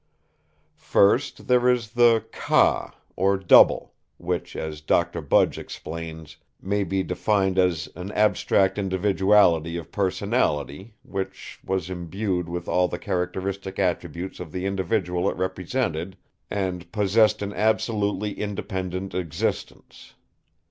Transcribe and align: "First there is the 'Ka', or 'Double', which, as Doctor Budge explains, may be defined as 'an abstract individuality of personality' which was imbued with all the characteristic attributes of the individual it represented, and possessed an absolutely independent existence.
"First 0.77 1.47
there 1.47 1.69
is 1.69 1.91
the 1.91 2.25
'Ka', 2.31 2.91
or 3.15 3.37
'Double', 3.37 3.93
which, 4.17 4.55
as 4.55 4.81
Doctor 4.81 5.21
Budge 5.21 5.59
explains, 5.59 6.37
may 6.59 6.83
be 6.83 7.03
defined 7.03 7.59
as 7.59 7.87
'an 7.95 8.11
abstract 8.13 8.79
individuality 8.79 9.77
of 9.77 9.91
personality' 9.91 10.95
which 11.03 11.59
was 11.63 11.91
imbued 11.91 12.49
with 12.49 12.67
all 12.67 12.87
the 12.87 12.97
characteristic 12.97 13.77
attributes 13.77 14.39
of 14.39 14.51
the 14.51 14.65
individual 14.65 15.29
it 15.29 15.37
represented, 15.37 16.17
and 16.49 16.91
possessed 16.91 17.43
an 17.43 17.53
absolutely 17.53 18.33
independent 18.39 19.13
existence. 19.13 20.15